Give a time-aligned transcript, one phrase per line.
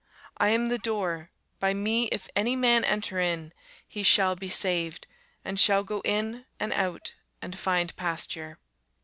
[0.37, 1.29] I am the door:
[1.59, 3.53] by me if any man enter in,
[3.87, 5.05] he shall be saved,
[5.45, 8.57] and shall go in and out, and find pasture.